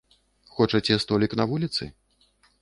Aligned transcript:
Хочаце 0.55 0.97
столік 1.03 1.37
на 1.43 1.47
вуліцы? 1.53 1.83